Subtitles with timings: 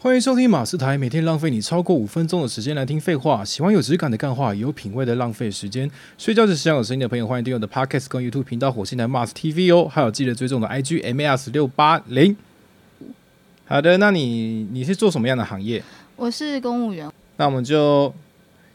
[0.00, 3.44] 欢迎收听马斯台，每天浪费你超过五分钟的时间来听废话。
[3.44, 5.90] 喜欢有质感的干话，有品味的浪费时间。
[6.16, 12.36] 睡觉时想有声音的朋友，欢迎订阅我的 Podcast 跟 YouTube 频道火星台 Mars TV 哦，还有记得追踪我的 IG MAS 六八零。
[13.66, 15.82] 好的，那你你是做什么样的行业？
[16.14, 18.14] 我是公务员，那我们就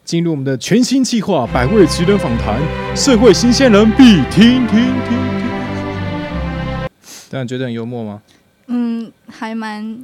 [0.03, 2.59] 进入我们的全新计划——百位职人访谈，
[2.97, 4.77] 社会新鲜人必听听
[5.07, 6.89] 听听。
[7.29, 8.21] 这样觉得很幽默吗？
[8.67, 9.97] 嗯，还蛮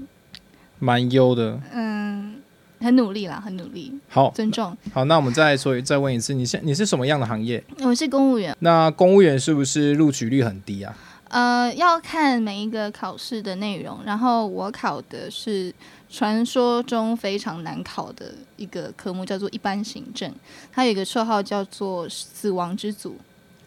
[0.80, 1.60] 蛮优的。
[1.72, 2.42] 嗯，
[2.80, 4.76] 很努力啦，很努力，好，尊重。
[4.94, 7.64] 好，那我们再说一再问一次，你现你是什么样的行业？
[7.82, 10.98] 我是公务员，那公务员是不是录取率很低啊？
[11.30, 15.72] 呃，要看每一个考试的内容，然后我考的是
[16.10, 20.34] 传说中非常难考的一个科目，叫做一般行政，
[20.72, 23.16] 它有一个绰号叫做“死亡之组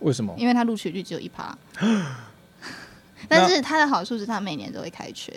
[0.00, 0.34] 为什么”，？
[0.38, 1.56] 因为它录取率只有一趴。
[3.28, 5.32] 但是它的好处是，它每年都会开缺。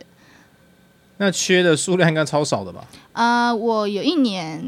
[1.17, 2.85] 那缺的数量应该超少的吧？
[3.13, 4.63] 啊、我有一年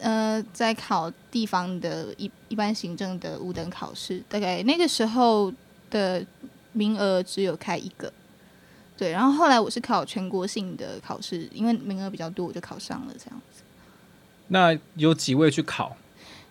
[0.00, 5.52] 呃在考地方的一一般行政的五等考试，大概那个时候
[5.90, 6.24] 的
[6.72, 8.12] 名额只有开一个。
[8.96, 13.62] 对，然后后来我是考全国性的考试，因为名额比较多，我就考上了这样子。
[14.48, 15.96] 那有几位去考？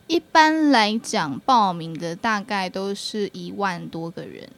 [0.07, 4.49] 一般来讲，报名的大概都是一万多个人。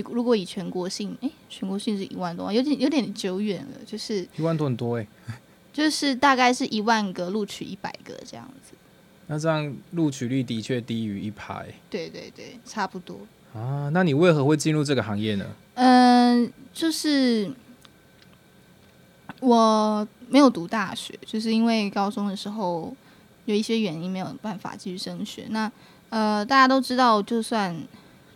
[0.00, 5.06] 如如果以全国性，诶，全国性是一万多吗，有点有点久远了，就是一万多很多哎、
[5.72, 8.74] 就是大概是一万个录取一百个这样子。
[9.26, 13.18] 那这样录取率的确低于一排对对对，差不多。
[13.52, 13.90] 啊。
[13.92, 15.44] 那你为何会进入这个行业呢？
[15.74, 17.50] 嗯，就是
[19.40, 22.96] 我没有读大学，就是因为高中的时候
[23.44, 25.46] 有一些原因没有办法继续升学。
[25.50, 25.70] 那
[26.08, 27.76] 呃，大家都知道，就算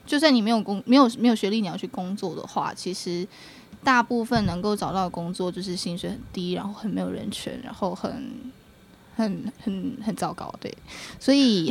[0.06, 3.26] 就算你没有工没有没有学历，你要去工作的话，其实
[3.84, 8.52] 大部分能够找到工作就是薪水很低，然后很没有人权，然后很。
[9.14, 10.74] 很很很糟糕，对，
[11.20, 11.70] 所以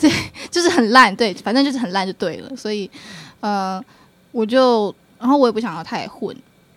[0.00, 0.08] 对，
[0.48, 2.56] 就是很烂，对，反正就是很烂就对了。
[2.56, 2.88] 所以，
[3.40, 3.84] 呃，
[4.30, 6.34] 我就，然后我也不想要太混，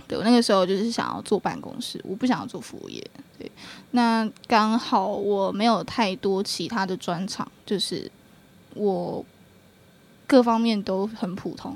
[0.07, 2.99] 对我那个时候就是想要坐办公室，我不想要做服务业。
[3.37, 3.49] 对，
[3.91, 8.11] 那刚好我没有太多其他的专长，就是
[8.73, 9.23] 我
[10.29, 11.75] 各方面都很普通，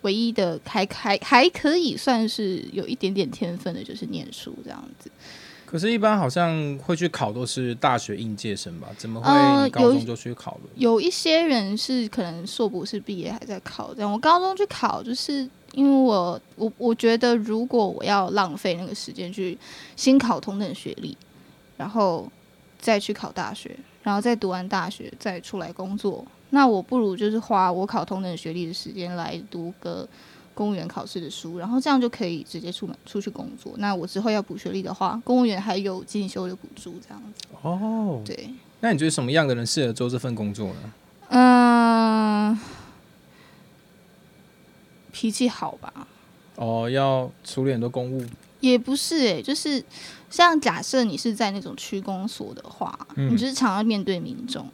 [0.00, 5.10] 唯一的还还还可以算是有一点点天分的，就是念书这样子。
[5.66, 8.88] 可是，一般好像会去考都是大学应届生吧？
[8.96, 10.60] 怎么会高中就去考了？
[10.76, 19.56] 有一些人是可能硕博士毕业还在考，这样我高中去考，就是因为我我我觉得如果我要浪费那个时间去
[19.94, 21.14] 先考同等学历，
[21.76, 22.26] 然后
[22.80, 30.06] 再去考大学，然后再读完大学再出来工作，那我不如就是花我考同等学历的时间来读个
[30.54, 33.72] 公务员考试的书，然后这样就可以直接出门出去工作。
[33.78, 37.46] 那我之后要补学历的话，公务员还有进修的补助，这样子。
[37.62, 38.50] 哦，对，
[38.80, 40.92] 那你觉得什么样的人适合做这份工作呢？
[41.28, 42.58] 嗯、
[45.12, 46.08] 脾气好吧，
[46.56, 48.26] 哦，要处理很多公务，
[48.58, 49.82] 也不是诶、就是
[50.28, 54.68] 像假设你是在那种区公所的话，嗯你就是常要面对民众，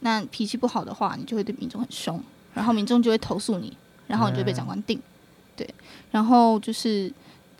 [0.00, 2.22] 那脾气不好的话，你就会对民众很凶，
[2.54, 5.00] 然后民众就会投诉你，然后你就被长官定，
[5.56, 5.68] 对，
[6.10, 7.12] 然后就是。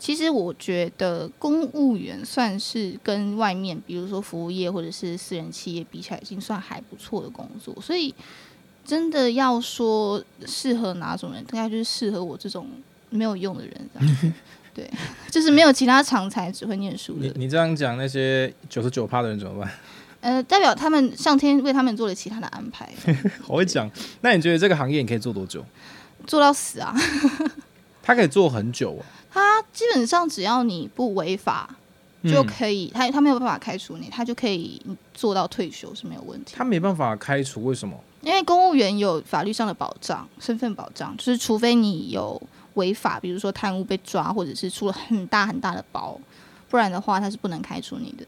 [0.03, 7.71] 其实我觉得公务员算是跟外面，比如说服务业或者是私人企业比起来，已经算还不错的工作。
[7.79, 8.11] 所以
[8.83, 12.67] 真的要说适合哪种人，大概就是适合我这种
[13.11, 14.33] 没有用的人，这样。
[14.73, 14.89] 对，
[15.29, 17.27] 就是没有其他长才，只会念书的。
[17.27, 19.71] 你你这样讲，那些九十九趴的人怎么办？
[20.21, 22.89] 呃，代表他们上天为他们做了其他的安排，
[23.41, 23.89] 好会讲。
[24.21, 25.65] 那你觉得这个行业你可以做多久？
[26.27, 26.95] 做到死啊！
[28.03, 29.03] 他可以做很久哦。
[29.31, 31.75] 他基本上只要你不违法，
[32.23, 34.79] 就可以，他他没有办法开除你，他就可以
[35.13, 36.53] 做到退休是没有问题。
[36.55, 37.99] 他没办法开除，为什么？
[38.21, 42.39] 因为公务员有法律上的保障，身份保障，就是除非你有
[42.75, 46.19] 违法，比如说贪污被抓，或者是出了很大很大的包，
[46.69, 48.25] 不然的话他是不能开除你的。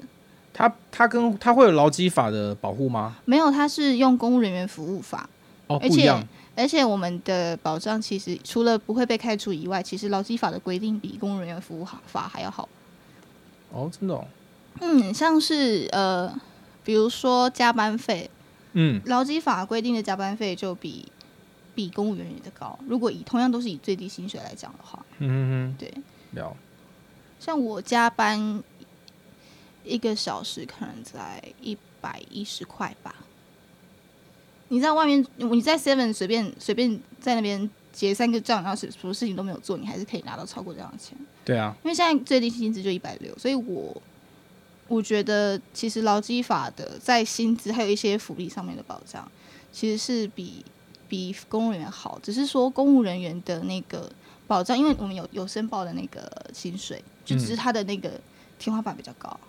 [0.53, 3.15] 他他跟他会有劳基法的保护吗？
[3.25, 5.27] 没有，他是用公务人员服务法，
[5.67, 6.27] 哦，而且不一样。
[6.55, 12.69] 而且我们的保障其实除了不会被开除以外，其实劳基法的规定比公务人员服务法还要好。
[13.71, 14.23] 哦，真的、哦。
[14.79, 16.31] 嗯，像是呃，
[16.83, 18.29] 比如说加班费，
[18.73, 21.11] 嗯，劳基法规定的加班费就比
[21.73, 22.77] 比公务员员的高。
[22.88, 26.55] 如果以同样都是以最低薪水来讲的话，嗯嗯对，哼，了。
[27.39, 28.63] 像我加班
[29.83, 33.15] 一个小时可能才一百一十块吧。
[34.69, 41.15] 你在外面，你在 Seven 随便随便在那边结三个账，然后什什么事情都没有做，你还是可以拿到超过这样的钱。
[41.45, 44.01] 对啊，因为现在最低薪资就一百六，所以我
[44.88, 49.29] 我觉得其实劳基法的在薪资还有一些福利上面的保障，
[49.71, 50.65] 其实是比
[51.07, 54.12] 比公务人员好，只是说公务人员的那个
[54.47, 58.19] 保障，因为我们有有申报的那个薪水，就只是他的那个
[58.57, 59.39] 天花板比较高。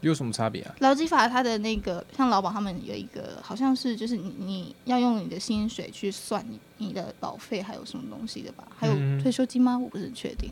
[0.00, 0.74] 有什么差别啊？
[0.80, 8.66] 劳基法它的那个像劳保他们有一个好像是就是你你要用你的薪水去算你你的保费还有什么东西的吧？
[8.78, 9.78] 还有嗯退休金吗？
[9.78, 10.50] 我不是很确定。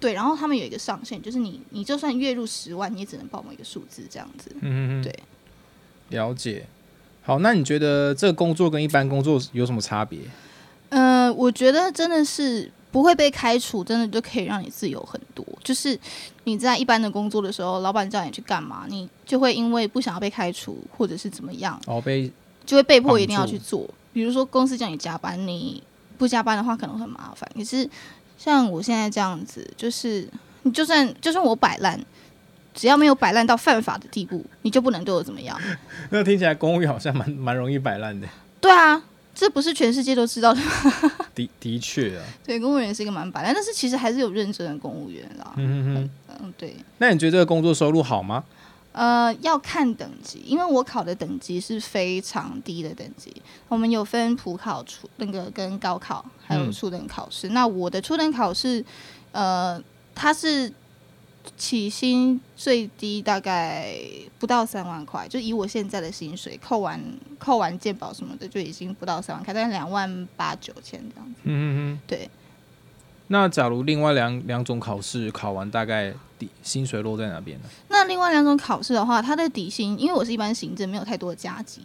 [0.00, 4.50] 对，然后他们有一个上限，就是你你就算月入十万，你也只能报某一个数字这样子。
[4.56, 5.18] 嗯嗯嗯，对，
[6.10, 6.66] 了解。
[7.22, 10.18] 好，那你觉得这个工作跟一般工作有什么差别？
[10.90, 15.44] 呃，我觉得真的是不会被开除，真的就可以让你自由很多。
[15.64, 15.98] 就是
[16.44, 22.30] 你在一般的工作的时候，老板叫你去干嘛，你就会因为不想要被开除，或者是怎么样，哦，被
[22.64, 23.84] 就会被迫一定要去做。
[24.12, 25.82] 比如说公司叫你加班，你
[26.16, 27.50] 不加班的话可能很麻烦。
[27.56, 27.90] 可是
[28.38, 30.28] 像我现在这样子，就是
[30.62, 32.00] 你就算就算我摆烂，
[32.74, 35.60] 只要没有摆烂到犯法的地步，你就不能对我怎么样。
[36.10, 38.28] 那听起来公务员好像蛮蛮容易摆烂的。
[38.60, 39.02] 对啊，
[39.34, 40.60] 这不是全世界都知道的。
[41.34, 45.52] 的的确啊， 对，公务员是一个蛮摆烂，但是其实还是有认真的公务员啦。
[45.56, 46.10] 嗯哼哼。
[46.42, 46.76] 嗯，对。
[46.98, 48.44] 那你觉得这个工作收入好吗？
[48.92, 53.34] 呃，要看等级，因为我考的等级是非常低的等级。
[53.66, 57.48] 我们有分普考、初那个跟高考，还有嗯初等考试。
[57.48, 58.84] 那我的初等考试，
[59.32, 59.82] 呃，
[60.14, 60.72] 它是
[61.56, 63.94] 起薪最低大概
[64.38, 67.00] 不到三万块，就以我现在的薪水，扣完
[67.38, 71.40] 扣完健保什么的，就已经不到三万块，大概两万八九千这样子。
[71.44, 72.28] 嗯嗯对，
[73.28, 77.64] 那假如另外两两种考试考完，大概底薪水落在哪边呢？
[77.88, 81.82] 那另外两种考试的话，它的底薪，因为我是一般行政，没有太多的加级，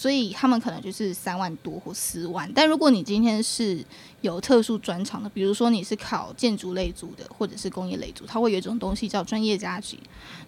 [0.00, 2.50] 所以他们可能就是三万多或四万。
[2.54, 3.84] 但如果你今天是
[4.22, 10.00] 有特殊专长的，比如说你是考建筑类组的，或者是工业类组，它会有一种东西叫专业加级。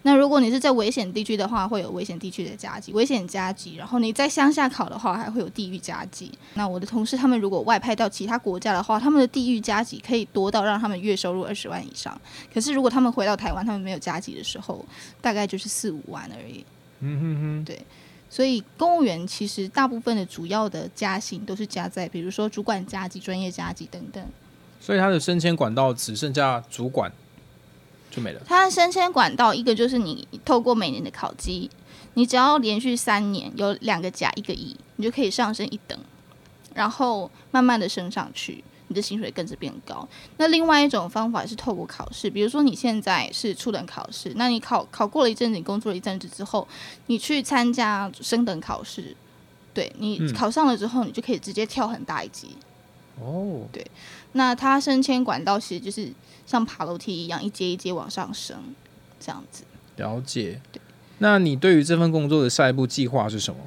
[0.04, 3.76] 那如果你是在危险地区的话，会有危险地区的加级、危险加级。
[3.76, 6.32] 然后你在乡下考的话，还会有地域加级。
[6.54, 12.18] 那我的同事他们如果外派到其他国家的话，他们的地域加级可以多到让他们月收入二十万以上。
[12.54, 14.82] 可是如果他们回到台湾，他们没有加级的时候，
[15.20, 16.64] 大概就是四五万而已。
[17.00, 17.64] 嗯哼哼。
[17.66, 17.78] 对，
[18.32, 24.24] 所以公务员其实大部分的主要的加薪都是加在，比如说主管加级、专业加级等等。
[24.80, 27.12] 所以他的升迁管道只剩下主管
[28.10, 28.40] 就没了。
[28.46, 31.70] 他的升迁管道，一个就是你透过每年的考绩，
[32.14, 35.98] 你只要连续三年有两个甲一个乙，你就可以上升一等，
[36.74, 40.06] 然后慢慢的升上去，你的薪水跟着变高。
[40.36, 46.68] 那另外一种方法是透过考试，比如说你现在是初等考试，那你考考过了一阵子，你工作了一阵子之后，
[47.06, 49.16] 你去参加升等考试，
[49.72, 52.56] 对你嗯考上了之后，你就可以直接跳很大一级。
[53.18, 53.84] 哦，对
[54.32, 56.12] 那它升迁管道其实就是
[56.46, 58.56] 像爬楼梯一样，一阶一阶往上升，
[59.18, 59.64] 这样子。
[59.96, 60.60] 了解。
[60.70, 60.80] 对
[61.18, 63.60] 那你对于这份工作的下一步计划是什么？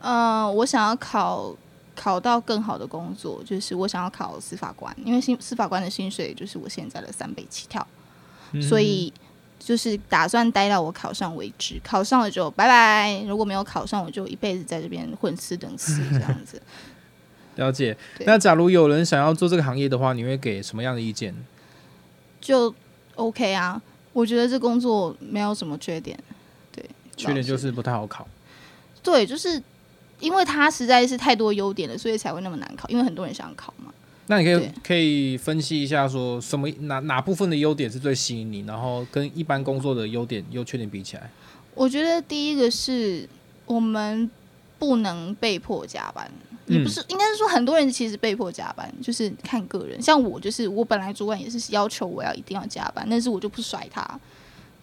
[0.00, 1.54] 呃，我想要考
[1.94, 7.86] 考到更好的工作，就是我想要考司法官，因为薪司法官的薪水就是我现在的三倍起跳，
[8.52, 9.12] 嗯所以
[9.58, 11.80] 就是打算待到我考上为止。
[11.82, 16.60] 考上了就拜拜，如果没有考上，我就一辈子在这边混吃等死这样子。
[17.56, 17.96] 了解。
[18.26, 21.34] 那假如有人想要做这个行业的话，你会给什么样的意见？
[22.40, 22.74] 就
[23.14, 23.80] OK 啊，
[24.12, 26.18] 我觉得这工作没有什么缺点。
[26.72, 26.84] 对，
[27.16, 28.26] 缺点就是不太好考。
[29.02, 29.62] 对，就是
[30.24, 32.88] 因为它实在是太多优点了，所以才会那么难考。
[32.88, 33.92] 因为很多人想考嘛。
[34.26, 41.30] 那你可以可以分析一下，说什么哪哪部分的优点是最吸引你，然后跟一般工作的优点优缺点比起来，
[41.74, 43.28] 我觉得第一个是
[43.66, 44.30] 我们
[44.78, 46.30] 不能被迫加班，
[46.64, 50.00] 也不是，应该是说很多人其实被迫加班，就是看个人。
[50.00, 54.18] 像我就是我本来主管也是要求我要一定要加班，但是我就不甩他，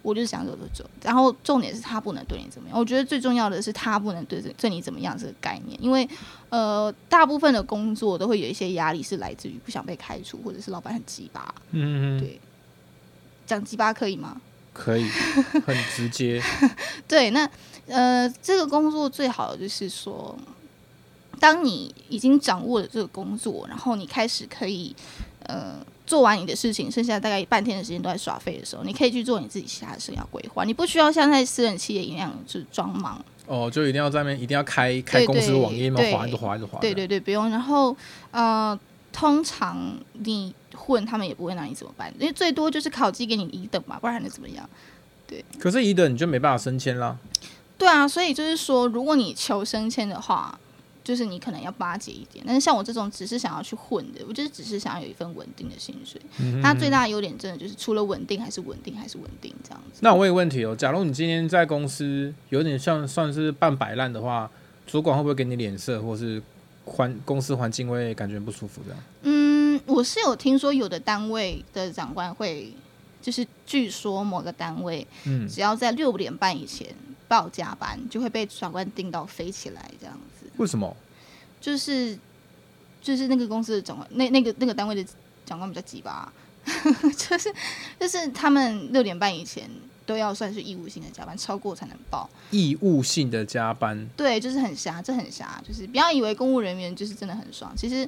[0.01, 0.89] 我就是想走就走。
[1.03, 6.07] 然后重点是他不能对你怎么样，我觉得最重要的是他不能对对你怎么样这个概念，因为
[6.49, 11.53] 呃大部分的工作都会有一些压力是来自于不想被开除，或者是老板很鸡巴。
[11.71, 12.39] 嗯，对
[13.45, 14.41] 讲鸡巴可以吗？
[14.73, 15.03] 可以，
[15.65, 16.41] 很直接，
[17.05, 17.47] 对，那
[17.87, 20.33] 呃，这个工作最好的就是说，
[21.41, 24.95] 当你已经掌握了这个工作，然后你开始可以
[25.43, 33.23] 呃做完你的事情，剩下大概半天的时间都在耍废的时候，你可以去做你自己其他的生涯规划，你不需要像在私人企业一样就是装忙。
[33.47, 36.79] 哦，就一定要在那边一定要开开公司网页嘛，对滑一直划一直划。
[36.81, 37.49] 对对对，不用。
[37.49, 37.95] 然后
[38.31, 38.77] 呃，
[39.13, 39.79] 通常
[40.11, 44.69] 你混，他们也不会拿你怎么办，因为最多就是考绩给你一等嘛，不然还能怎么样？
[45.25, 47.17] 对可是乙等你就没办法升迁啦。
[47.77, 50.59] 对啊，所以就是说，如果你求升迁的话，
[51.03, 52.43] 就是你可能要巴结一点。
[52.45, 56.21] 但是像我这种只是想要去混的，我就是只是想要有一份稳定的薪水。
[56.61, 59.99] 它最大的优点真的就是除了稳定还是稳定还是稳定这样子。
[60.01, 64.49] 那我问个问题哦，假如你今天在公司有点像算是半摆烂的话，
[64.85, 66.41] 主管会不会给你脸色，或是
[66.85, 68.99] 环公司环境会感觉不舒服这样？
[69.23, 72.73] 嗯，我是有听说有的单位的长官会，
[73.21, 76.87] 就是据说某个单位，嗯，只要在六点半以前
[77.27, 80.21] 报加班，就会被长官盯到飞起来这样子。
[80.61, 80.95] 为什么？
[81.59, 82.17] 就是
[83.01, 85.03] 就是那个公司的长官，那那个那个单位的
[85.43, 86.31] 长官比较急吧，
[87.17, 87.51] 就是
[87.99, 89.67] 就是他们六点半以前
[90.05, 92.29] 都要算是义务性的加班，超过才能报。
[92.51, 98.07] 义务性的加班，对，就是很瞎，这很瞎，就是不要以为公务人员就是真的很爽，其实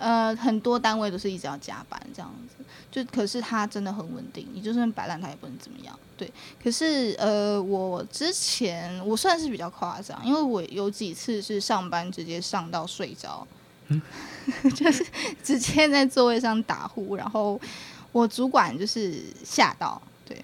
[0.00, 5.96] 呃很多单位都是一直要加班这样子，就可是他真的很稳定，你就算摆烂他也不能怎么样。
[6.16, 6.30] 对，
[6.62, 13.46] 可是呃我之前我算是比较夸张，因为我有几次是上班直接上到睡着，
[14.74, 15.06] 就是
[15.42, 17.60] 直接在座位上打呼，然后
[18.12, 20.42] 我主管就是吓到，对。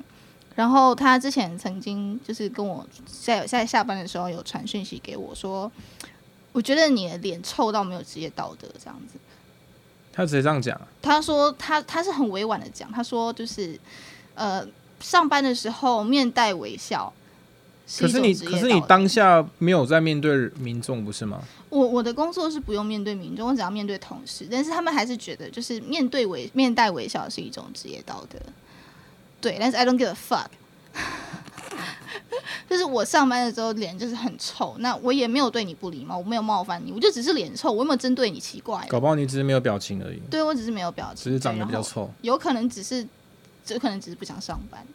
[0.54, 5.70] 然后他之前曾经就是跟我在在下班的时候有传讯息给我说，
[6.52, 9.18] 我觉得你的脸臭到没有职业道德这样子。
[10.16, 13.78] 他直接这样讲啊，他说他他是很委婉的讲，他说就是
[14.34, 14.66] 呃
[14.98, 17.12] 上班的时候面带微笑
[17.86, 21.42] 是可是你可是你当下没有在面对民众，不是吗？
[21.68, 28.38] 我我的工作是不用面对民众，我只要面对同事，但是他们还是觉得就是面对微面带微笑是一种职业道德。
[29.40, 30.46] 对，但是 I don't give a fuck。
[32.86, 38.86] 就是我上班的时候脸就是很臭，那我也没有对你不礼貌，我没有冒犯你，我就只是脸臭，我有没有针对你奇怪？
[38.88, 42.08] 搞不好你只是没有表情而已，对我只是没有表情，只是长得比较臭。
[42.22, 43.06] 有可能只是，
[43.68, 44.86] 有可能只是不想上班。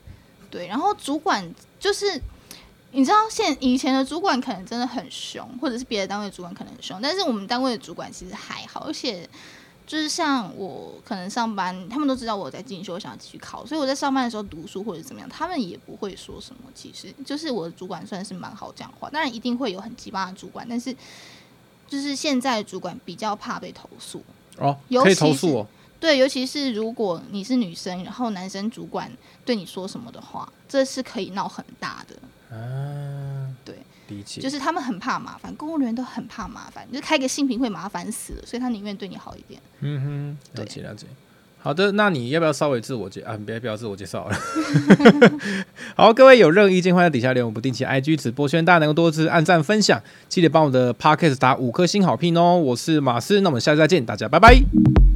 [0.50, 2.21] 对，然后主管就是，
[2.91, 9.27] 你知道现以前的主管可能真的很凶，或者是别的单位主管可能很凶，但是我们单位的主管其实还好，而且
[9.88, 16.61] 就是像我可能上班，他们都知道我在进修，想要继续考，所以我在上班的时候读书或者怎么样，他们也不会说什么。
[16.73, 20.95] 其实就是我的主管算是蛮好讲话，当然一定会有很鸡巴的主管，但是
[21.88, 24.23] 就是现在的主管比较怕被投诉。
[24.57, 25.67] 哦，可以尤其是投诉哦。
[26.00, 29.11] 对，尤其是如果你是女生，然后男生主管
[29.45, 32.15] 对你说什么的话，这是可以闹很大的。
[32.57, 33.30] 啊，对，
[34.12, 34.41] 理解。
[34.41, 39.60] 就是他们很怕麻烦，公务人员都很怕麻烦，就是开个性平会麻烦死了，所以他宁愿对你好一点。
[39.80, 41.08] 嗯哼，对了解了解。
[41.63, 43.38] 好的，那你要不要稍微自我介啊？
[43.46, 44.36] 别不要自我介绍了。
[45.96, 47.46] 好，各位有任何意见，欢迎在底下留言。
[47.46, 52.58] 我们不定期 IG 直播，希望大家能够多支持、按赞、分享，记得帮我的 Podcast 打五颗星好评哦。
[52.58, 55.11] 我是马斯，那我们下次再见，大家拜拜。